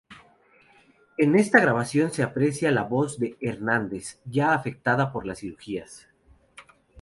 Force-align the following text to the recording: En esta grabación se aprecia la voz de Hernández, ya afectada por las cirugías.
En 1.19 1.35
esta 1.35 1.59
grabación 1.59 2.09
se 2.09 2.23
aprecia 2.23 2.71
la 2.71 2.81
voz 2.85 3.19
de 3.19 3.37
Hernández, 3.39 4.19
ya 4.25 4.55
afectada 4.55 5.11
por 5.11 5.27
las 5.27 5.41
cirugías. 5.41 6.07